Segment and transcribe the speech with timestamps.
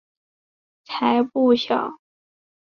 [0.83, 1.99] 才不小！